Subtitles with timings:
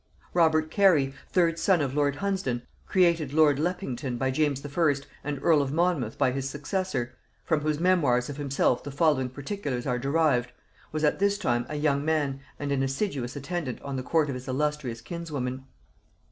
[0.33, 4.93] Robert Cary, third son of lord Hunsdon, created lord Leppington by James I.
[5.23, 7.13] and earl of Monmouth by his successor,
[7.45, 10.53] from whose memoirs of himself the following particulars are derived,
[10.91, 14.33] was at this time a young man and an assiduous attendant on the court of
[14.33, 15.65] his illustrious kinswoman.